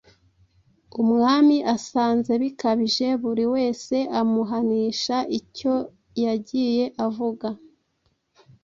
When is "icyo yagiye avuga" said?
5.39-7.47